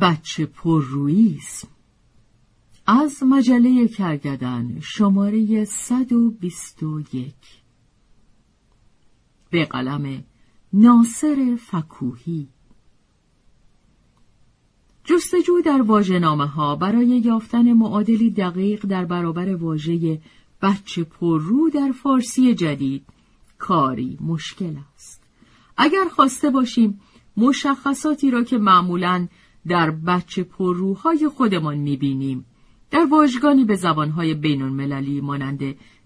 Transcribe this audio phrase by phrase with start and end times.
[0.00, 1.68] بچه پررویسم
[2.86, 7.34] از مجله کرگدن شماره 121
[9.50, 10.24] به قلم
[10.72, 12.48] ناصر فکوهی.
[15.04, 20.20] جستجو در واژه‌نامه ها برای یافتن معادلی دقیق در برابر واژه
[20.62, 23.06] بچه پررو در فارسی جدید
[23.58, 25.22] کاری مشکل است.
[25.76, 27.00] اگر خواسته باشیم
[27.36, 29.28] مشخصاتی را که معمولاً
[29.68, 32.44] در بچه پرروهای خودمان می‌بینیم.
[32.90, 35.60] در واژگانی به زبانهای بین المللی مانند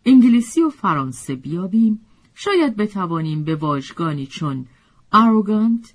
[0.05, 2.01] انگلیسی و فرانسه بیابیم.
[2.35, 4.67] شاید بتوانیم به واژگانی چون
[5.13, 5.87] arrogant،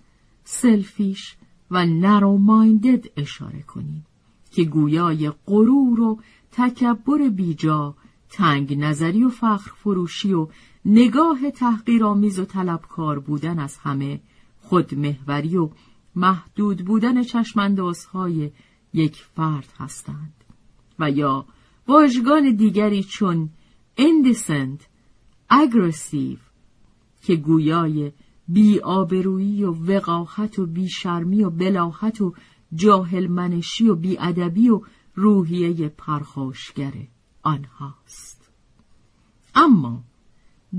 [0.46, 1.36] selfish
[1.72, 4.06] و narrow minded اشاره کنیم
[4.52, 6.20] که گویای غرور و
[6.52, 7.96] تکبر بیجا
[8.30, 10.48] تنگ نظری و فخر فروشی و
[10.86, 14.20] نگاه تحقیرآمیز و طلبکار بودن از همه
[14.62, 15.70] خودمهوری و
[16.16, 18.52] محدود بودن چشماندازهای
[18.94, 20.34] یک فرد هستند.
[21.00, 21.46] و یا
[21.88, 23.50] واژگان دیگری چون
[23.98, 24.82] indecent،
[25.52, 26.40] aggressive
[27.22, 28.12] که گویای
[28.48, 32.34] بیآبرویی و وقاحت و بیشرمی و بلاحت و
[32.74, 34.82] جاهل منشی و بیادبی و
[35.16, 36.94] روحیه پرخاشگر
[37.44, 38.52] آنهاست.
[39.56, 40.04] اما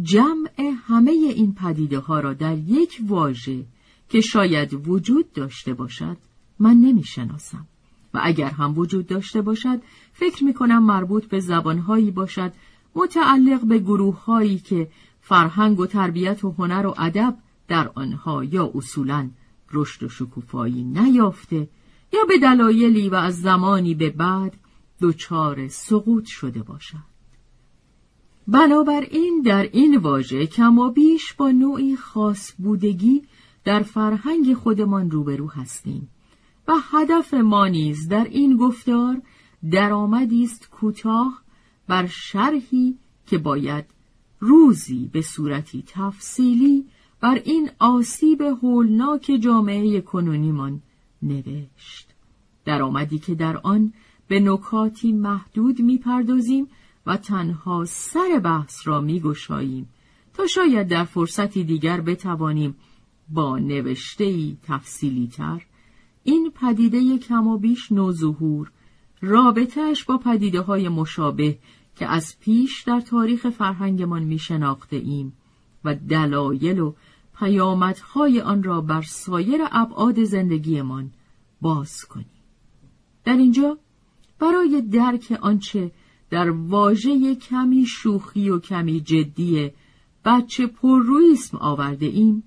[0.03, 3.67] جمع همه این پدیده ها را در یک واژه
[4.09, 6.17] که شاید وجود داشته باشد
[6.59, 7.67] من نمی‌شناسم.
[8.15, 9.83] و اگر هم وجود داشته باشد
[10.13, 12.53] فکر می کنم مربوط به زبانهایی باشد
[12.95, 14.89] متعلق به گروه هایی که
[15.21, 17.37] فرهنگ و تربیت و هنر و ادب
[17.69, 19.31] در آنها یا اصولا
[19.73, 21.69] رشد و شکوفایی نیافته
[22.13, 24.57] یا به دلایلی و از زمانی به بعد
[25.01, 27.17] دچار سقوط شده باشد.
[28.49, 33.23] بنابراین در این واژه کما بیش با نوعی خاص بودگی
[33.67, 36.09] در فرهنگ خودمان روبرو هستیم
[36.69, 39.23] و هدف ما نیز در این گفتار
[39.71, 41.43] درآمدی است کوتاه
[41.89, 43.85] بر شرحی که باید
[44.41, 46.85] روزی به صورتی تفصیلی
[47.21, 50.83] بر این آسیب هولناک جامعه کنونیمان
[51.23, 52.09] نوشت.
[52.65, 53.93] درآمدی که در آن
[54.29, 56.69] به نکاتی محدود می‌پردازیم
[57.07, 59.89] و تنها سر بحث را میگشاییم
[60.35, 62.77] تا شاید در فرصتی دیگر بتوانیم
[63.29, 65.67] با نوشتهی تفصیلی تر
[66.23, 68.71] این پدیده کم و بیش نوظهور
[69.21, 71.59] رابطهش با پدیده های مشابه
[71.97, 74.41] که از پیش در تاریخ فرهنگمان می
[74.91, 75.33] ایم
[75.85, 76.95] و دلایل و
[77.39, 81.11] پیامدهای آن را بر سایر ابعاد زندگیمان
[81.61, 82.27] باز کنیم.
[83.25, 83.79] در اینجا
[84.39, 85.91] برای درک آنچه
[86.31, 89.71] در واژه کمی شوخی و کمی جدی
[90.25, 92.43] بچه پررویسم آورده ایم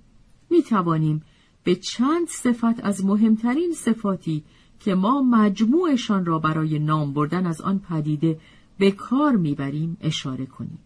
[0.50, 1.24] می توانیم
[1.64, 4.44] به چند صفت از مهمترین صفاتی
[4.80, 8.40] که ما مجموعشان را برای نام بردن از آن پدیده
[8.78, 10.80] به کار می‌بریم اشاره کنیم.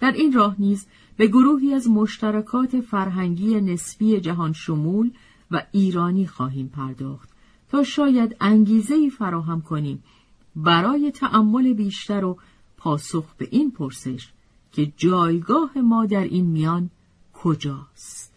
[0.00, 0.86] در این راه نیز
[1.16, 5.10] به گروهی از مشترکات فرهنگی نسبی جهان شمول
[5.50, 7.28] و ایرانی خواهیم پرداخت
[7.70, 10.02] تا شاید انگیزه فراهم کنیم
[10.56, 12.38] برای تأمل بیشتر و
[12.76, 14.28] پاسخ به این پرسش
[14.72, 16.90] که جایگاه ما در این میان
[17.32, 18.29] کجاست.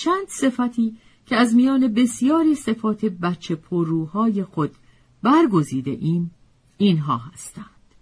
[0.00, 0.96] چند صفتی
[1.26, 4.70] که از میان بسیاری صفات بچه پرروهای خود
[5.22, 6.30] برگزیده ایم
[6.78, 7.94] اینها هستند.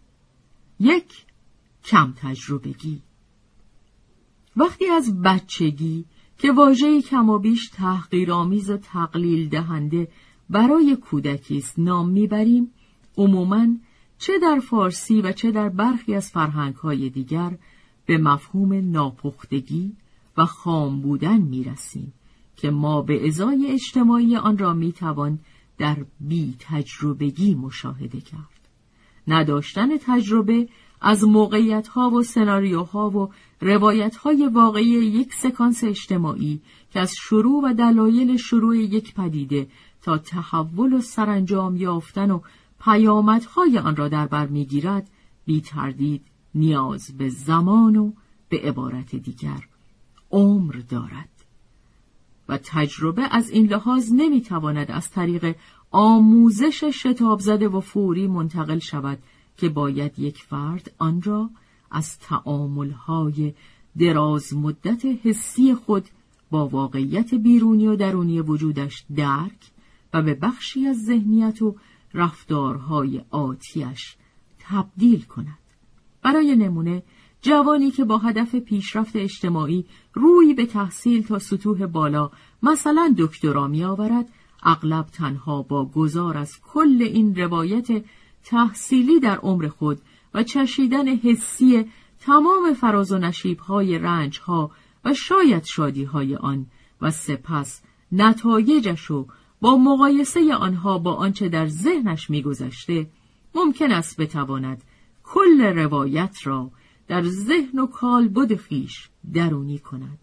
[0.81, 1.27] یک
[1.85, 3.03] کم تجربگی
[4.57, 6.05] وقتی از بچگی
[6.39, 10.09] که واژه کمابیش تحقیرآمیز و تقلیل دهنده
[10.51, 12.71] برای کودکی است نام می‌بریم
[13.17, 13.67] عموماً
[14.19, 17.59] چه در فارسی و چه در برخی از فرهنگهای دیگر
[18.07, 19.97] به مفهوم ناپختگی
[20.39, 22.13] و خام بودن می رسیم
[22.57, 25.39] که ما به ازای اجتماعی آن را می توان
[25.79, 28.69] در بی تجربگی مشاهده کرد.
[29.29, 30.69] نداشتن تجربه
[31.01, 36.61] از موقعیت ها و سناریوها و روایت های واقعی یک سکانس اجتماعی
[36.91, 39.69] که از شروع و دلایل شروع یک پدیده
[40.03, 42.41] تا تحول و سرانجام یافتن و
[42.81, 45.11] پیامدهای آن را در بر می‌گیرد
[45.45, 46.23] بی تردید
[46.55, 48.13] نیاز به زمان و
[48.49, 49.69] به عبارت دیگر
[50.31, 51.29] عمر دارد
[52.49, 55.57] و تجربه از این لحاظ نمی‌تواند از طریق
[55.91, 59.19] آموزش شتاب زده و فوری منتقل شود
[59.57, 61.51] که باید یک فرد آن را
[61.91, 63.55] از تعاملهای
[63.99, 66.05] دراز مدت حسی خود
[66.51, 69.71] با واقعیت بیرونی و درونی وجودش درک
[70.15, 71.77] و به بخشی از ذهنیت و
[72.15, 74.17] رفتارهای آتیش
[74.59, 75.59] تبدیل کند.
[76.23, 77.03] برای نمونه
[77.43, 82.31] جوانی که با هدف پیشرفت اجتماعی روی به تحصیل تا سطوح بالا
[82.63, 84.29] مثلا دکترا می آورد
[84.63, 88.05] اغلب تنها با گذار از کل این روایت
[88.45, 89.99] تحصیلی در عمر خود
[90.35, 91.85] و چشیدن حسی
[92.21, 94.71] تمام فراز و نشیبهای رنجها
[95.05, 96.67] و شاید شادیهای آن
[97.03, 97.83] و سپس
[98.13, 99.27] نتایجش و
[99.61, 103.07] با مقایسه آنها با آنچه در ذهنش میگذشته
[103.55, 104.83] ممکن است بتواند
[105.25, 106.71] کل روایت را
[107.09, 110.19] در ذهن و کالبد خیش درونی کند.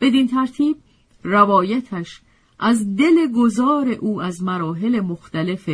[0.00, 0.76] بدین ترتیب
[1.22, 2.20] روایتش
[2.58, 5.70] از دل گذار او از مراحل مختلف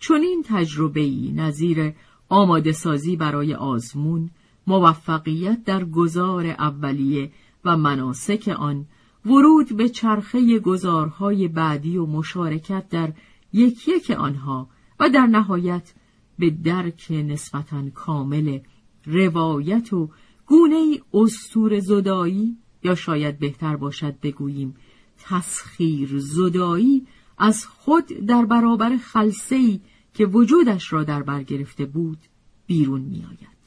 [0.00, 1.92] چنین تجربه‌ای نظیر
[2.28, 4.30] آماده سازی برای آزمون
[4.66, 7.30] موفقیت در گذار اولیه
[7.64, 8.86] و مناسک آن
[9.26, 13.12] ورود به چرخه گذارهای بعدی و مشارکت در
[13.52, 14.68] یکی یک آنها
[15.00, 15.92] و در نهایت
[16.38, 18.58] به درک نسبتا کامل
[19.06, 20.10] روایت و
[20.46, 24.76] گونه ای استور زدایی یا شاید بهتر باشد بگوییم
[25.18, 27.06] تسخیر زدایی
[27.38, 29.80] از خود در برابر خلصه‌ای
[30.14, 32.18] که وجودش را در بر گرفته بود
[32.66, 33.60] بیرون می آید.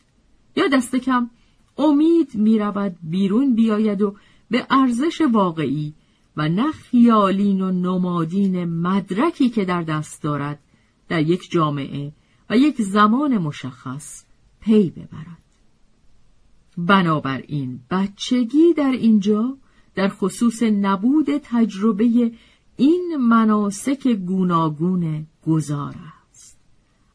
[0.55, 1.29] یا دست کم
[1.77, 4.15] امید می رود بیرون بیاید و
[4.49, 5.93] به ارزش واقعی
[6.37, 10.59] و نه خیالین و نمادین مدرکی که در دست دارد
[11.07, 12.11] در یک جامعه
[12.49, 14.23] و یک زمان مشخص
[14.63, 15.43] پی ببرد.
[16.77, 19.57] بنابراین بچگی در اینجا
[19.95, 22.31] در خصوص نبود تجربه
[22.77, 25.95] این مناسک گوناگون گذار
[26.29, 26.57] است.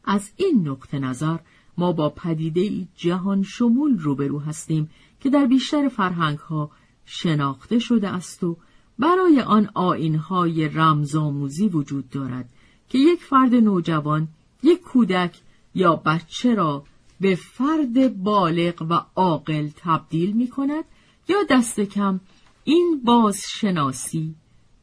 [0.03, 1.37] از این نقطه نظر
[1.77, 6.71] ما با پدیده جهان شمول روبرو هستیم که در بیشتر فرهنگ ها
[7.05, 8.57] شناخته شده است و
[8.99, 12.49] برای آن آینهای رمزآموزی وجود دارد
[12.89, 14.27] که یک فرد نوجوان
[14.63, 15.39] یک کودک
[15.75, 16.83] یا بچه را
[17.21, 20.83] به فرد بالغ و عاقل تبدیل می کند
[21.27, 22.19] یا دست کم
[22.63, 24.35] این بازشناسی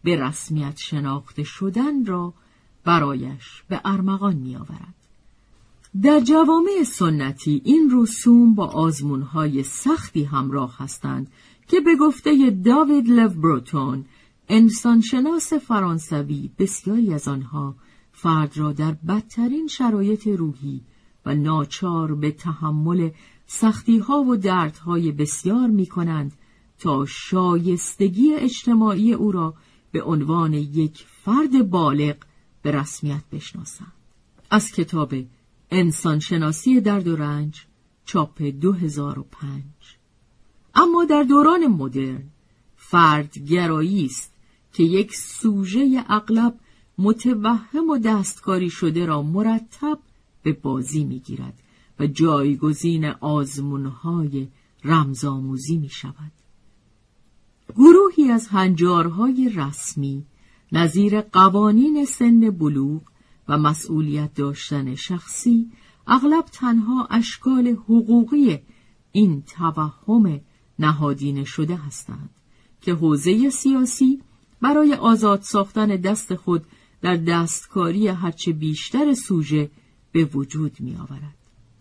[0.05, 2.35] به رسمیت شناخته شدن را
[2.85, 4.95] برایش به ارمغان می آورد.
[6.03, 11.31] در جوامع سنتی این رسوم با آزمونهای سختی همراه هستند
[11.69, 14.05] که به گفته داوید بروتون
[14.49, 17.75] انسانشناس فرانسوی بسیاری از آنها
[18.13, 20.81] فرد را در بدترین شرایط روحی
[21.27, 23.11] و ناچار به تحمل
[23.47, 26.33] سختی ها و دردهای بسیار می کنند
[26.79, 29.55] تا شایستگی اجتماعی او را
[29.93, 32.17] به عنوان یک فرد بالغ
[32.63, 33.93] به رسمیت بشناسند.
[34.51, 35.15] از کتاب
[35.71, 37.67] انسانشناسی درد و رنج
[38.05, 39.63] چاپ 2005
[40.75, 42.23] اما در دوران مدرن
[42.77, 44.33] فرد گرایی است
[44.73, 46.55] که یک سوژه اغلب
[46.99, 49.99] متوهم و دستکاری شده را مرتب
[50.47, 51.63] به بازی می‌گیرد
[51.99, 54.49] و جایگزین آزمونهای
[54.85, 56.33] رمزآموزی می شود.
[57.77, 60.25] گروهی از هنجارهای رسمی
[60.73, 63.03] نظیر قوانین سن بلوغ
[63.49, 65.71] و مسئولیت داشتن شخصی
[66.07, 68.59] اغلب تنها اشکال حقوقی
[69.13, 70.41] این توهم
[70.79, 72.31] نهادینه شده هستند
[72.81, 74.23] که حوزه سیاسی
[74.61, 76.65] برای آزاد ساختن دست خود
[77.03, 79.71] در دستکاری هرچه بیشتر سوژه
[80.17, 81.37] به وجود می آورد.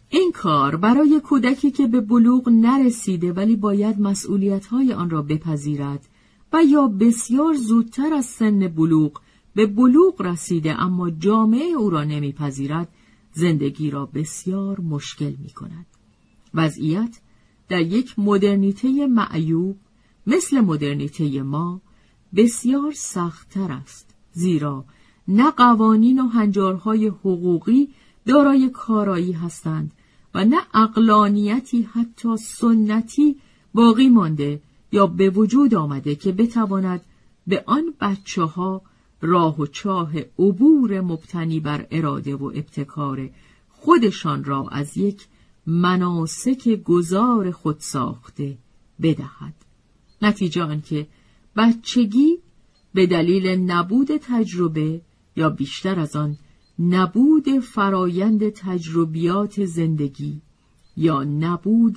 [0.10, 6.08] این کار برای کودکی که به بلوغ نرسیده ولی باید مسئولیت‌های آن را بپذیرد
[6.54, 9.22] و یا بسیار زودتر از سن بلوغ
[9.56, 12.88] به بلوغ رسیده اما جامعه او را نمیپذیرد
[13.34, 15.86] زندگی را بسیار مشکل می کند.
[16.54, 17.20] وضعیت
[17.70, 19.78] در یک مدرنیته معیوب
[20.28, 21.82] مثل مدرنیته ما
[22.36, 24.86] بسیار سختتر است زیرا
[25.28, 27.90] نه قوانین و هنجارهای حقوقی
[28.26, 29.92] دارای کارایی هستند
[30.34, 33.36] و نه اقلانیتی حتی سنتی
[33.74, 37.02] باقی مانده یا به وجود آمده که بتواند
[37.48, 38.82] به آن بچه ها
[39.22, 43.30] راه و چاه عبور مبتنی بر اراده و ابتکار
[43.70, 45.28] خودشان را از یک
[45.68, 48.58] مناسک گذار خود ساخته
[49.02, 49.54] بدهد.
[50.22, 51.08] نتیجه آنکه
[51.56, 52.38] بچگی
[52.94, 55.02] به دلیل نبود تجربه
[55.36, 56.38] یا بیشتر از آن
[56.80, 60.42] نبود فرایند تجربیات زندگی
[60.98, 61.96] یا نبود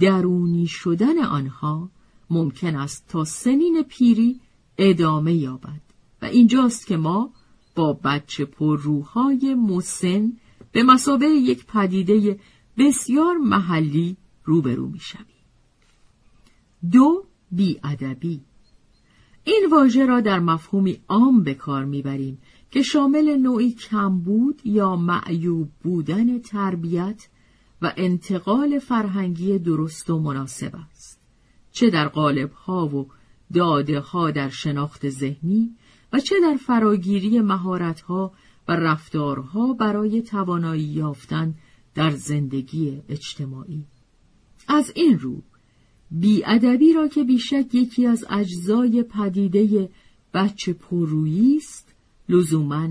[0.00, 1.90] درونی شدن آنها
[2.30, 4.40] ممکن است تا سنین پیری
[4.78, 5.80] ادامه یابد
[6.22, 7.30] و اینجاست که ما
[7.74, 10.32] با بچه پرروهای مسن
[10.72, 12.40] به مسابه یک پدیده
[12.78, 15.26] بسیار محلی روبرو می شویم.
[16.92, 18.40] دو بیادبی
[19.44, 22.38] این واژه را در مفهومی عام به کار می‌بریم
[22.70, 27.28] که شامل نوعی کمبود یا معیوب بودن تربیت
[27.82, 31.20] و انتقال فرهنگی درست و مناسب است.
[31.72, 33.08] چه در قالب ها و
[33.54, 35.76] داده ها در شناخت ذهنی
[36.12, 38.32] و چه در فراگیری مهارت‌ها
[38.68, 41.54] و رفتارها برای توانایی یافتن
[41.94, 43.84] در زندگی اجتماعی.
[44.68, 45.42] از این رو
[46.10, 49.90] بیادبی را که بیشک یکی از اجزای پدیده
[50.34, 51.85] بچه پرویی است
[52.28, 52.88] لزوما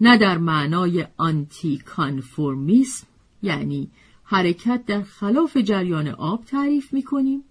[0.00, 3.06] نه در معنای آنتی کانفورمیسم
[3.42, 3.90] یعنی
[4.24, 7.44] حرکت در خلاف جریان آب تعریف می کنیم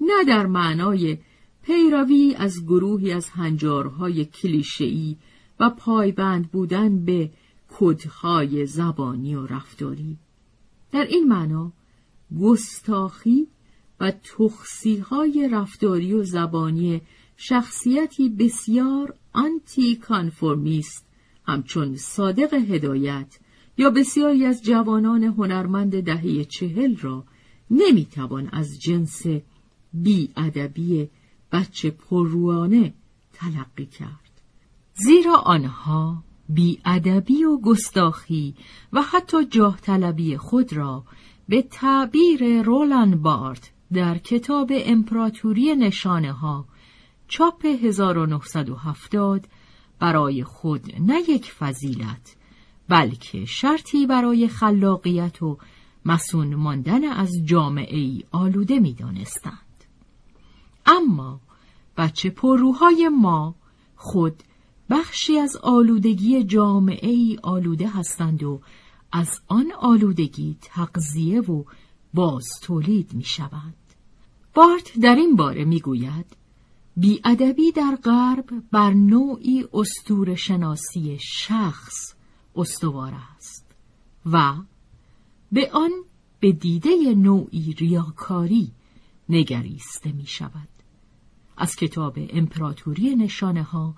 [0.00, 1.18] نه در معنای
[1.62, 5.16] پیروی از گروهی از هنجارهای کلیشه‌ای
[5.60, 7.30] و پایبند بودن به
[7.68, 10.16] کدهای زبانی و رفتاری.
[10.92, 11.72] در این معنا
[12.40, 13.46] گستاخی
[14.00, 17.00] و تخصیهای رفتاری و زبانی
[17.40, 21.06] شخصیتی بسیار آنتی کانفورمیست
[21.46, 23.38] همچون صادق هدایت
[23.76, 27.24] یا بسیاری از جوانان هنرمند دهه چهل را
[27.70, 29.22] نمی‌توان از جنس
[29.92, 31.08] بی ادبی
[31.52, 32.94] بچه پرروانه
[33.32, 34.40] تلقی کرد.
[34.94, 36.24] زیرا آنها
[36.84, 38.54] ادبی و گستاخی
[38.92, 41.04] و حتی جاه طلبی خود را
[41.48, 46.64] به تعبیر رولان بارت در کتاب امپراتوری نشانه ها
[47.28, 49.46] چاپ 1970
[49.98, 52.36] برای خود نه یک فضیلت
[52.88, 55.58] بلکه شرطی برای خلاقیت و
[56.04, 59.84] مسون ماندن از جامعه ای آلوده می دانستند.
[60.86, 61.40] اما
[61.96, 63.54] بچه پرروهای ما
[63.96, 64.42] خود
[64.90, 68.60] بخشی از آلودگی جامعه ای آلوده هستند و
[69.12, 71.64] از آن آلودگی تقضیه و
[72.14, 73.74] باز تولید می شوند.
[74.54, 76.36] بارت در این باره می گوید
[76.98, 82.14] بیادبی در غرب بر نوعی استور شناسی شخص
[82.56, 83.66] استوار است
[84.26, 84.54] و
[85.52, 85.90] به آن
[86.40, 88.72] به دیده نوعی ریاکاری
[89.28, 90.68] نگریسته می شود.
[91.56, 93.94] از کتاب امپراتوری نشانه ها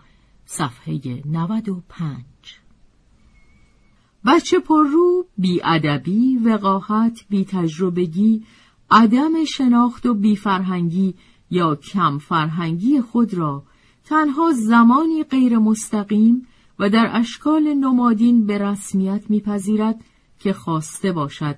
[0.46, 2.24] صفحه 95
[4.26, 5.26] بچه پررو
[5.64, 8.44] ادبی، وقاحت تجربگی،
[8.90, 11.14] عدم شناخت و بیفرهنگی
[11.50, 13.62] یا کم فرهنگی خود را
[14.04, 16.46] تنها زمانی غیر مستقیم
[16.78, 20.00] و در اشکال نمادین به رسمیت میپذیرد
[20.38, 21.56] که خواسته باشد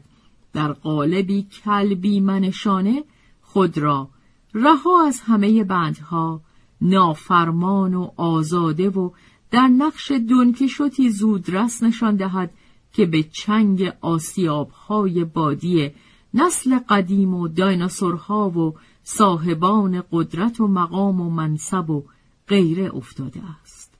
[0.53, 3.05] در قالبی کلبی منشانه
[3.43, 4.09] خود را
[4.55, 6.41] رها از همه بندها
[6.81, 9.11] نافرمان و آزاده و
[9.51, 12.51] در نقش دونکیشوتی زودرس نشان دهد
[12.93, 15.91] که به چنگ آسیابهای بادی
[16.35, 22.05] نسل قدیم و دایناسورها و صاحبان قدرت و مقام و منصب و
[22.49, 23.95] غیره افتاده است.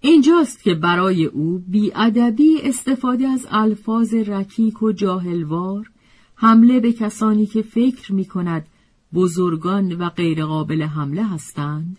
[0.00, 5.90] اینجاست که برای او بیادبی استفاده از الفاظ رکیک و جاهلوار
[6.34, 8.66] حمله به کسانی که فکر می کند
[9.14, 11.98] بزرگان و غیرقابل حمله هستند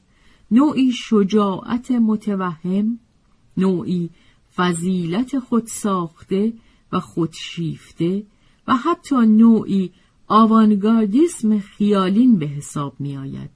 [0.51, 2.99] نوعی شجاعت متوهم
[3.57, 4.09] نوعی
[4.55, 6.53] فضیلت خود ساخته
[6.91, 8.23] و خودشیفته
[8.67, 9.91] و حتی نوعی
[10.27, 13.49] آوانگاردیسم خیالین به حساب می آید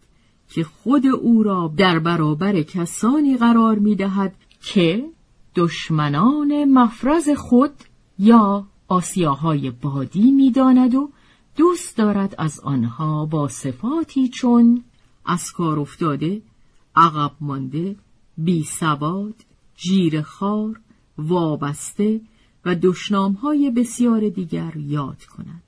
[0.50, 5.10] که خود او را در برابر کسانی قرار می دهد که
[5.56, 7.72] دشمنان مفرز خود
[8.20, 11.10] یا آسیاهای بادی می داند و
[11.56, 14.84] دوست دارد از آنها با صفاتی چون
[15.26, 16.42] از کار افتاده،
[16.96, 17.96] عقب مانده،
[18.38, 19.36] بی سواد،
[19.76, 20.80] جیر خار،
[21.18, 22.22] وابسته
[22.66, 25.64] و دشنامهای بسیار دیگر یاد کند.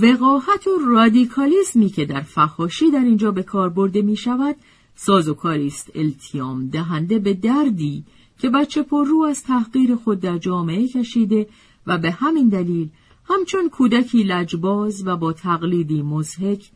[0.00, 4.56] وقاحت و رادیکالیزمی که در فخاشی در اینجا به کار برده می شود
[4.94, 8.04] سازوکاری است التیام دهنده به دردی
[8.38, 11.48] که بچه پر رو از تحقیر خود در جامعه کشیده
[11.86, 12.88] و به همین دلیل
[13.24, 16.70] همچون کودکی لجباز و با تقلیدی مزهک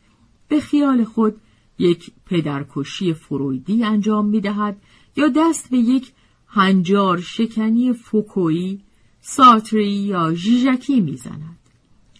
[0.47, 1.35] به خیال خود
[1.79, 4.81] یک پدرکشی فرویدی انجام می دهد
[5.15, 6.11] یا دست به یک
[6.47, 8.81] هنجار شکنی فوکویی،
[9.21, 11.57] ساتری یا ژیژکی می‌زند.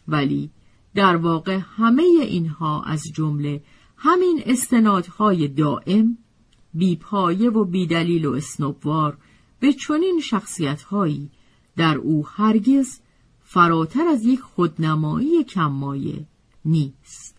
[0.08, 0.50] ولی
[0.98, 3.62] در واقع همه اینها از جمله
[3.98, 6.18] همین استنادهای دائم
[6.74, 9.18] بیپایه و بیدلیل و اسنوبوار
[9.60, 11.30] به چنین شخصیتهایی
[11.75, 13.00] در او هرگز
[13.44, 16.25] فراتر از یک خودنمایی کممایه
[16.66, 17.36] نیست.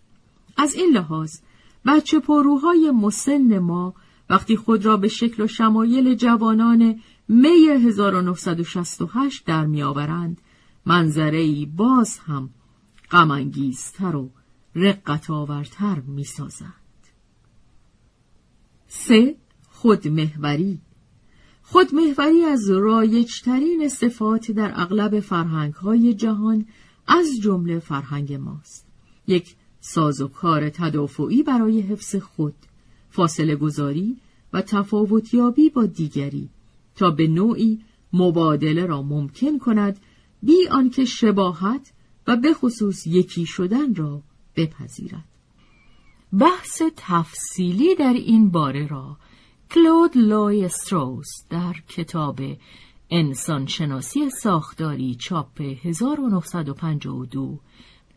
[0.56, 1.40] از این لحاظ
[1.86, 3.94] بچه پروهای مسن ما
[4.30, 10.40] وقتی خود را به شکل و شمایل جوانان می 1968 در میآورند
[10.86, 12.50] منظره ای باز هم
[13.10, 14.30] غمانگیزتر و
[14.74, 16.72] رقت آورتر می سازند.
[18.88, 19.36] سه
[19.68, 20.80] خودمهوری
[21.62, 26.66] خودمهوری از رایجترین صفات در اغلب فرهنگهای جهان
[27.06, 28.86] از جمله فرهنگ ماست.
[29.26, 32.54] یک سازوکار تدافعی برای حفظ خود،
[33.10, 34.16] فاصله گذاری
[34.52, 36.48] و تفاوتیابی با دیگری
[36.96, 37.80] تا به نوعی
[38.12, 39.98] مبادله را ممکن کند
[40.42, 41.92] بی آنکه شباهت
[42.28, 44.22] و به خصوص یکی شدن را
[44.56, 45.24] بپذیرد.
[46.32, 49.16] بحث تفصیلی در این باره را
[49.70, 52.40] کلود لوی استروس در کتاب
[53.10, 57.60] انسانشناسی ساختاری چاپ 1952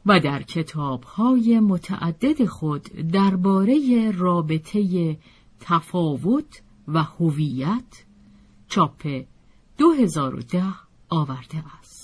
[0.06, 5.18] و در کتابهای متعدد خود درباره رابطه
[5.60, 8.04] تفاوت و هویت
[8.68, 9.24] چاپ
[9.78, 10.64] 2010
[11.10, 12.01] آورده است.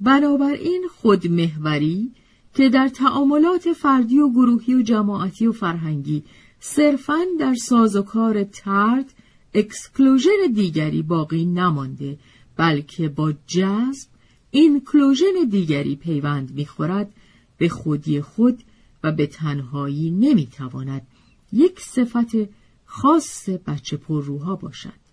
[0.00, 2.12] بنابراین خودمهوری
[2.54, 6.22] که در تعاملات فردی و گروهی و جماعتی و فرهنگی
[6.60, 9.14] صرفاً در سازوکار ترد
[9.54, 12.18] اکسکلوژن دیگری باقی نمانده
[12.56, 14.08] بلکه با جذب
[14.50, 17.12] اینکلوژن دیگری پیوند می‌خورد
[17.58, 18.62] به خودی خود
[19.04, 21.06] و به تنهایی نمی‌تواند
[21.52, 22.36] یک صفت
[22.84, 25.03] خاص بچه پرروها باشد.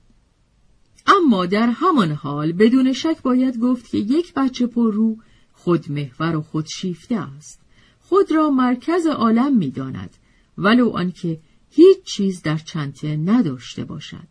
[1.07, 5.17] اما در همان حال بدون شک باید گفت که یک بچه پررو
[5.53, 7.61] خودمحور و خودشیفته است.
[7.99, 10.17] خود را مرکز عالم می‌داند
[10.57, 11.39] ولو آنکه
[11.69, 14.27] هیچ چیز در چنته نداشته باشد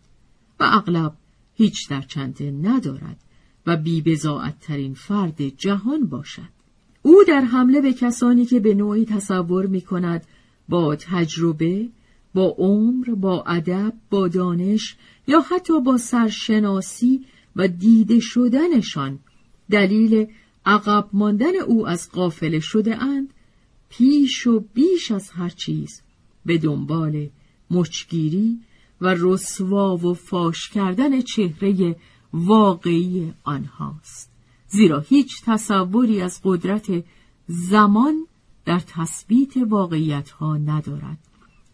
[0.60, 1.16] و اغلب
[1.54, 3.16] هیچ در چنته ندارد
[3.66, 6.60] و بیبزاعت ترین فرد جهان باشد.
[7.02, 10.26] او در حمله به کسانی که به نوعی تصور می کند
[10.68, 11.88] با تجربه،
[12.34, 14.96] با عمر، با ادب، با دانش
[15.26, 19.18] یا حتی با سرشناسی و دیده شدنشان
[19.70, 20.26] دلیل
[20.66, 23.28] عقب ماندن او از قافله شده اند
[23.88, 26.02] پیش و بیش از هر چیز
[26.46, 27.28] به دنبال
[27.70, 28.60] مچگیری
[29.00, 31.96] و رسوا و فاش کردن چهره
[32.32, 34.30] واقعی آنهاست.
[34.68, 37.04] زیرا هیچ تصوری از قدرت
[37.46, 38.26] زمان
[38.64, 41.18] در تثبیت واقعیت ها ندارد.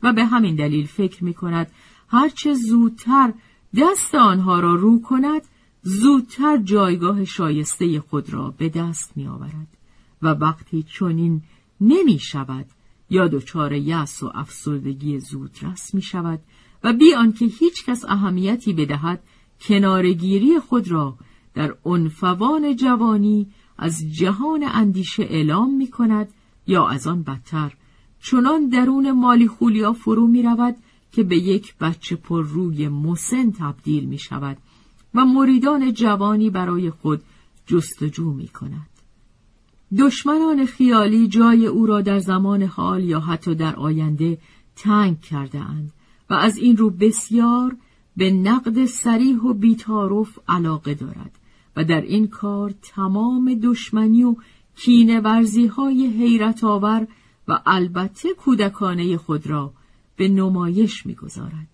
[0.06, 1.70] و به همین دلیل فکر می کند
[2.08, 3.32] هرچه زودتر
[3.78, 5.42] دست آنها را رو کند
[5.82, 9.76] زودتر جایگاه شایسته خود را به دست می آورد
[10.22, 11.42] و وقتی چنین
[11.80, 12.66] نمی شود
[13.10, 16.40] یا دچار یأس و افسردگی زودرس می شود
[16.84, 19.22] و بی آنکه هیچ کس اهمیتی بدهد
[19.60, 21.18] کنارگیری خود را
[21.54, 23.46] در عنفوان جوانی
[23.78, 26.28] از جهان اندیشه اعلام می کند
[26.66, 27.72] یا از آن بدتر
[28.22, 30.76] چنان درون مالی خولیا فرو می رود
[31.12, 34.56] که به یک بچه پر روی مسن تبدیل می شود
[35.14, 37.22] و مریدان جوانی برای خود
[37.66, 38.86] جستجو می کند.
[39.98, 44.38] دشمنان خیالی جای او را در زمان حال یا حتی در آینده
[44.76, 45.92] تنگ کرده اند
[46.30, 47.76] و از این رو بسیار
[48.16, 51.38] به نقد سریح و بیتارف علاقه دارد
[51.76, 54.36] و در این کار تمام دشمنی و
[54.76, 57.06] کینه ورزی های حیرت آور
[57.48, 59.72] و البته کودکانه خود را
[60.16, 61.68] به نمایش می‌گذارد.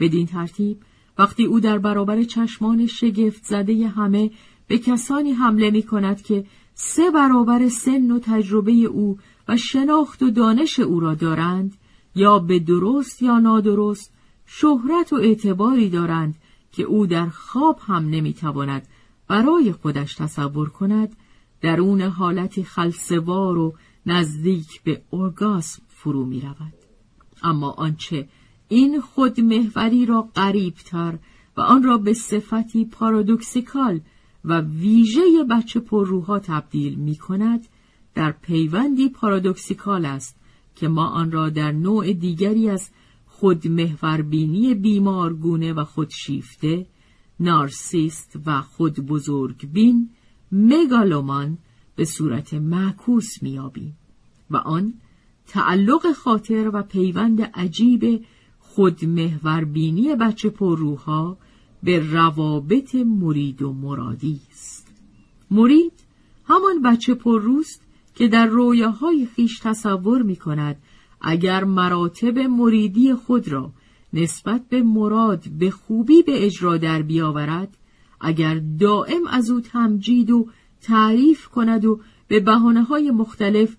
[0.00, 0.82] بدین ترتیب
[1.18, 4.30] وقتی او در برابر چشمان شگفت زده همه
[4.66, 6.44] به کسانی حمله می کند که
[6.74, 11.76] سه برابر سن و تجربه او و شناخت و دانش او را دارند
[12.14, 14.12] یا به درست یا نادرست
[14.46, 16.34] شهرت و اعتباری دارند
[16.72, 18.88] که او در خواب هم نمی‌تواند
[19.28, 21.16] برای خودش تصور کند
[21.60, 23.74] درون حالت خلصوار و
[24.06, 26.74] نزدیک به ارگاسم فرو می رود.
[27.42, 28.28] اما آنچه
[28.68, 31.18] این خودمهوری را قریبتر
[31.56, 34.00] و آن را به صفتی پارادوکسیکال
[34.44, 37.66] و ویژه بچه پرروها تبدیل می کند
[38.14, 40.36] در پیوندی پارادوکسیکال است
[40.76, 42.90] که ما آن را در نوع دیگری از
[43.26, 46.86] خودمهوربینی بیمارگونه و خودشیفته
[47.40, 48.98] نارسیست و خود
[49.72, 50.10] بین
[50.52, 51.58] مگالومان
[51.96, 53.96] به صورت معکوس میابیم
[54.50, 54.94] و آن
[55.46, 58.24] تعلق خاطر و پیوند عجیب
[58.58, 61.38] خودمهوربینی بچه پرروها
[61.82, 64.94] به روابط مرید و مرادی است.
[65.50, 65.92] مرید
[66.44, 67.82] همان بچه پرروست
[68.14, 70.76] که در رویاهای خیش تصور می کند
[71.20, 73.72] اگر مراتب مریدی خود را
[74.12, 77.76] نسبت به مراد به خوبی به اجرا در بیاورد
[78.20, 80.48] اگر دائم از او تمجید و
[80.82, 83.76] تعریف کند و به بحانه های مختلف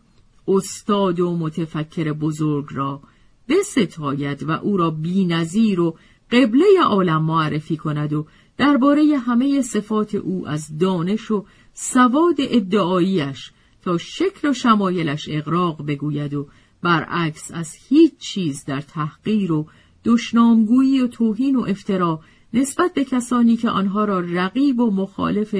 [0.47, 3.01] استاد و متفکر بزرگ را
[3.49, 5.97] بستاید و او را بینظیر و
[6.31, 8.25] قبله عالم معرفی کند و
[8.57, 16.33] درباره همه صفات او از دانش و سواد ادعاییش تا شکل و شمایلش اقراق بگوید
[16.33, 16.47] و
[16.81, 19.67] برعکس از هیچ چیز در تحقیر و
[20.05, 22.19] دشنامگویی و توهین و افترا
[22.53, 25.55] نسبت به کسانی که آنها را رقیب و مخالف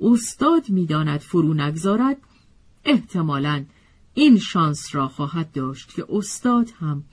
[0.00, 2.16] استاد می‌داند فرو نگذارد
[2.84, 3.64] احتمالا
[4.14, 7.04] این شانس را خواهد داشت که استاد هم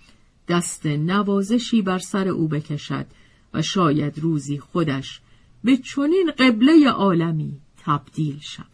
[0.48, 3.06] دست نوازشی بر سر او بکشد
[3.54, 5.22] و شاید روزی خودش
[5.64, 8.66] به چنین قبله عالمی تبدیل شود.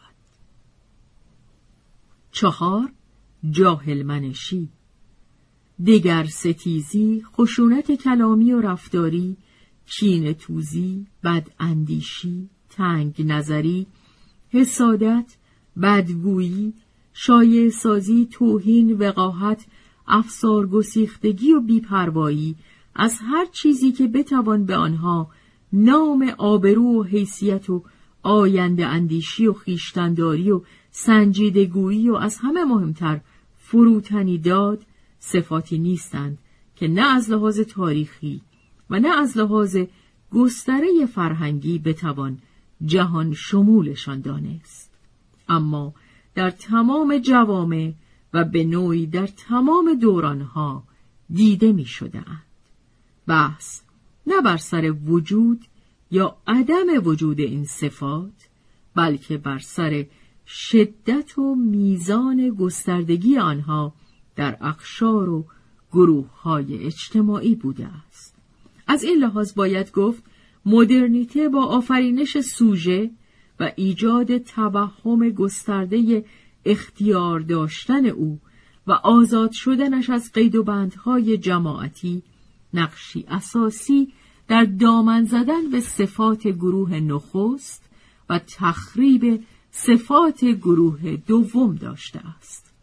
[2.32, 2.92] چهار
[3.52, 4.70] جاهل منشی
[5.88, 9.38] دگر ستیزی خشونت کلامی و رفتاری
[9.86, 13.88] چین توزی بد اندیشی تنگ نظری
[14.52, 15.36] حسادت
[15.82, 16.74] بدگویی
[17.14, 19.66] شایع سازی توهین وقاحت
[20.08, 22.56] افسار گسیختگی و بیپروایی
[22.96, 25.30] از هر چیزی که بتوان به آنها
[25.74, 27.84] نام آبرو و حیثیت و
[28.24, 30.62] آینده اندیشی و خیشتنداری و
[30.92, 33.22] سنجیدگویی و از همه مهمتر
[33.58, 34.86] فروتنی داد
[35.20, 36.38] صفاتی نیستند
[36.76, 38.42] که نه از لحاظ تاریخی
[38.90, 39.78] و نه از لحاظ
[40.32, 42.38] گستره فرهنگی بتوان
[42.86, 44.92] جهان شمولشان دانست
[45.50, 45.94] اما
[46.36, 47.94] در تمام جوامع
[48.34, 50.84] و به نوعی در تمام دورانها
[51.30, 52.24] دیده می شده
[53.28, 53.82] بحث
[54.28, 55.66] نه بر سر وجود
[56.12, 58.50] یا عدم وجود این صفات
[58.96, 60.06] بلکه بر سر
[60.48, 63.94] شدت و میزان گستردگی آنها
[64.36, 65.46] در اخشار و
[65.92, 68.36] گروه های اجتماعی بوده است.
[68.88, 70.24] از این لحاظ باید گفت
[70.66, 73.12] مدرنیته با آفرینش سوژه
[73.60, 76.26] و ایجاد توهم گسترده
[76.66, 78.40] اختیار داشتن او
[78.88, 82.24] و آزاد شدنش از قید و بندهای جماعتی
[82.74, 84.14] نقشی اساسی
[84.48, 87.90] در دامن زدن به صفات گروه نخست
[88.30, 92.74] و تخریب صفات گروه دوم داشته است.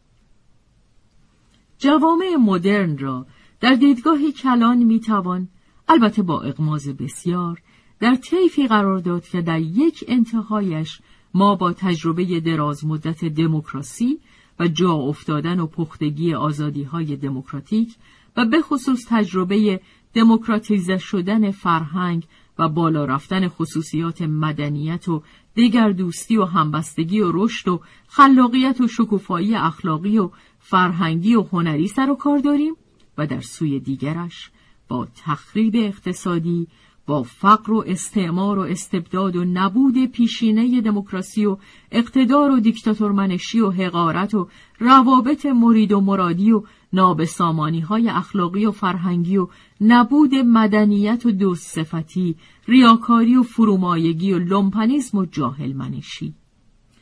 [1.78, 3.26] جوامع مدرن را
[3.60, 5.48] در دیدگاه کلان می‌توان
[5.88, 7.62] البته با اقماز بسیار
[8.01, 11.01] در طیفی قرار داد که در یک انتهایش
[11.35, 14.18] ما با تجربه دراز مدت دموکراسی
[14.59, 17.94] و جا افتادن و پختگی آزادی های دموکراتیک
[18.37, 19.81] و به خصوص تجربه
[20.14, 22.27] دموکراتیزه شدن فرهنگ
[22.59, 25.22] و بالا رفتن خصوصیات مدنیت و
[25.55, 31.88] دیگر دوستی و همبستگی و رشد و خلاقیت و شکوفایی اخلاقی و فرهنگی و هنری
[31.88, 32.74] سر و کار داریم
[33.18, 34.51] و در سوی دیگرش
[34.88, 36.68] با تخریب اقتصادی
[37.09, 41.57] با فقر و استعمار و استبداد و نبود پیشینه دموکراسی و
[41.92, 44.48] اقتدار و دیکتاتورمنشی و حقارت و
[44.79, 49.48] روابط مرید و مرادی و نابسامانی های اخلاقی و فرهنگی و
[49.81, 52.37] نبود مدنیت و دوست صفتی،
[52.68, 56.35] ریاکاری و فرومایگی و لومپنیسم و جاهل منشی.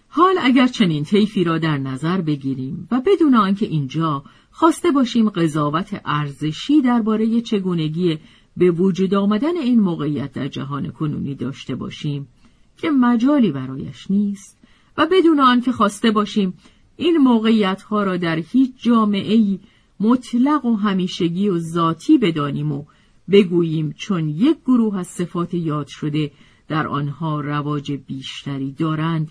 [0.09, 4.25] حال اگر چنین طیفی را در نظر بگیریم و بدون آنکه اینجا
[4.58, 8.18] خواسته باشیم قضاوت ارزشی درباره چگونگی
[8.56, 12.28] به وجود آمدن این موقعیت در جهان کنونی داشته باشیم
[12.76, 14.58] که مجالی برایش نیست
[14.96, 16.54] و بدون آنکه خواسته باشیم
[16.96, 19.58] این موقعیت ها را در هیچ جامعه
[20.00, 22.84] مطلق و همیشگی و ذاتی بدانیم و
[23.30, 26.30] بگوییم چون یک گروه از صفات یاد شده
[26.68, 29.30] در آنها رواج بیشتری دارند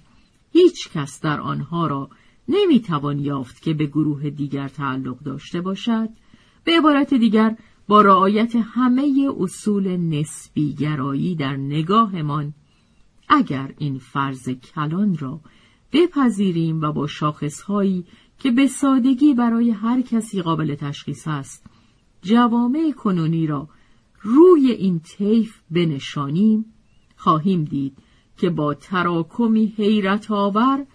[0.53, 2.09] هیچ کس در آنها را
[2.47, 6.09] نمی‌توان یافت که به گروه دیگر تعلق داشته باشد.
[6.63, 12.53] به عبارت دیگر با رعایت همه اصول نسبی گرایی در نگاهمان
[13.29, 15.39] اگر این فرض کلان را
[15.93, 18.05] بپذیریم و با شاخصهایی
[18.39, 21.65] که به سادگی برای هر کسی قابل تشخیص است
[22.21, 23.69] جوامع کنونی را
[24.21, 26.65] روی این طیف بنشانیم
[27.15, 27.97] خواهیم دید
[28.37, 30.85] که با تراکمی حیرت آور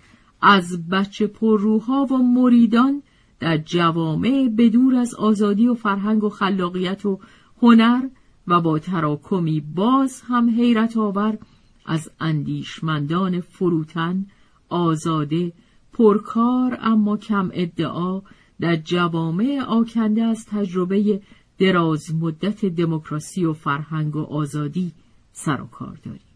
[0.42, 3.02] از بچه پرروها و مریدان
[3.40, 7.18] در جوامع بدور از آزادی و فرهنگ و خلاقیت و
[7.62, 8.08] هنر
[8.46, 11.38] و با تراکمی باز هم حیرت آور
[11.86, 14.26] از اندیشمندان فروتن
[14.68, 15.52] آزاده
[15.92, 18.22] پرکار اما کم ادعا
[18.60, 21.20] در جوامع آکنده از تجربه
[21.58, 24.92] دراز مدت دموکراسی و فرهنگ و آزادی
[25.32, 26.29] سر و کار داریم.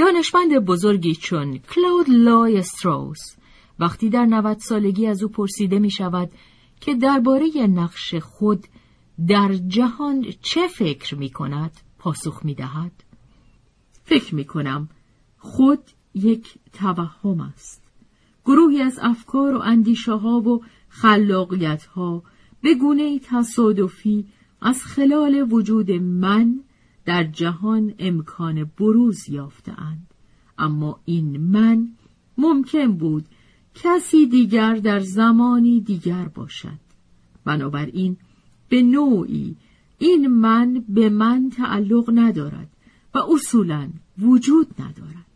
[0.00, 3.18] دانشمند بزرگی چون کلود لای استروس
[3.78, 6.30] وقتی در 90 سالگی از او پرسیده می شود
[6.80, 8.66] که درباره نقش خود
[9.28, 12.92] در جهان چه فکر می کند پاسخ می دهد.
[14.04, 14.88] فکر می کنم
[15.38, 15.82] خود
[16.14, 17.82] یک توهم است.
[18.44, 22.22] گروهی از افکار و اندیشه ها و خلاقیت ها
[22.62, 24.26] به گونه تصادفی
[24.62, 26.60] از خلال وجود من
[27.04, 30.06] در جهان امکان بروز یافتهاند.
[30.58, 31.88] اما این من
[32.38, 33.24] ممکن بود
[33.74, 36.78] کسی دیگر در زمانی دیگر باشد.
[37.44, 38.16] بنابراین
[38.68, 39.56] به نوعی
[39.98, 42.68] این من به من تعلق ندارد
[43.14, 45.26] و اصولا وجود ندارد.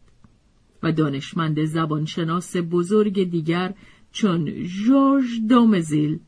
[0.83, 3.75] و دانشمند زبانشناس بزرگ دیگر
[4.13, 6.19] چون جورج دومزیل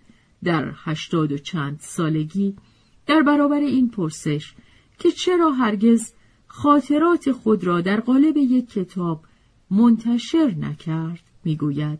[0.44, 2.55] در هشتاد و چند سالگی
[3.07, 4.55] در برابر این پرسش
[4.99, 6.13] که چرا هرگز
[6.47, 9.25] خاطرات خود را در قالب یک کتاب
[9.71, 11.99] منتشر نکرد می‌گوید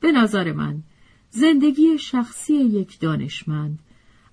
[0.00, 0.82] به نظر من
[1.30, 3.78] زندگی شخصی یک دانشمند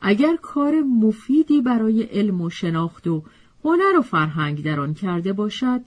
[0.02, 3.24] اگر کار مفیدی برای علم و شناخت و
[3.64, 5.82] هنر و فرهنگ در آن کرده باشد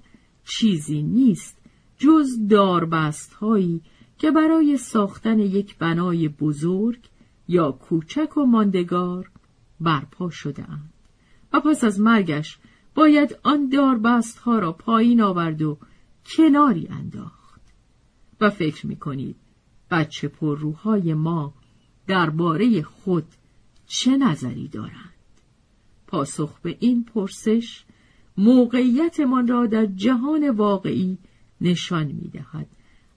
[0.44, 1.58] چیزی نیست
[1.98, 3.80] جز داربست هایی
[4.18, 7.00] که برای ساختن یک بنای بزرگ
[7.48, 9.30] یا کوچک و ماندگار
[9.80, 10.93] برپا شده اند.
[11.54, 12.58] و پس از مرگش
[12.94, 15.78] باید آن داربست ها را پایین آورد و
[16.36, 17.60] کناری انداخت.
[18.40, 19.36] و فکر می کنید
[19.90, 21.54] بچه پرروهای ما
[22.06, 23.26] درباره خود
[23.86, 25.14] چه نظری دارند؟
[26.06, 27.84] پاسخ به این پرسش
[28.36, 31.18] موقعیتمان را در جهان واقعی
[31.60, 32.66] نشان می دهد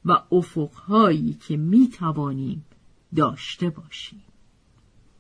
[0.06, 2.66] و افقهایی که می توانیم
[3.16, 4.27] داشته باشیم.